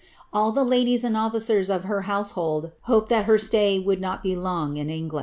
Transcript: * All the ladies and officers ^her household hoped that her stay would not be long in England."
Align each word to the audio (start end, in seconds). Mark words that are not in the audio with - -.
* 0.19 0.33
All 0.33 0.51
the 0.51 0.63
ladies 0.63 1.03
and 1.03 1.15
officers 1.15 1.69
^her 1.69 2.05
household 2.05 2.71
hoped 2.89 3.09
that 3.09 3.25
her 3.25 3.37
stay 3.37 3.77
would 3.77 4.01
not 4.01 4.23
be 4.23 4.35
long 4.35 4.77
in 4.77 4.89
England." 4.89 5.19